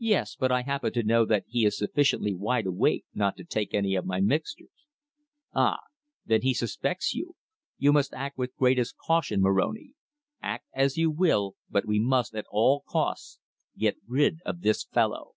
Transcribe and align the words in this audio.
"Yes. 0.00 0.34
But 0.34 0.50
I 0.50 0.62
happen 0.62 0.92
to 0.94 1.02
know 1.04 1.24
that 1.24 1.44
he 1.46 1.64
is 1.64 1.78
sufficiently 1.78 2.34
wide 2.34 2.66
awake 2.66 3.04
not 3.14 3.36
to 3.36 3.44
take 3.44 3.72
any 3.72 3.94
of 3.94 4.04
my 4.04 4.20
mixtures." 4.20 4.88
"Ah! 5.54 5.78
Then 6.26 6.42
he 6.42 6.54
suspects 6.54 7.14
you! 7.14 7.36
You 7.78 7.92
must 7.92 8.12
act 8.12 8.36
with 8.36 8.56
greatest 8.56 8.96
caution, 8.96 9.40
Moroni. 9.40 9.92
Act 10.42 10.66
as 10.74 10.96
you 10.96 11.08
will, 11.08 11.54
but 11.70 11.86
we 11.86 12.00
must, 12.00 12.34
at 12.34 12.46
all 12.50 12.82
costs, 12.88 13.38
get 13.78 13.96
rid 14.08 14.40
of 14.44 14.62
this 14.62 14.82
fellow." 14.82 15.34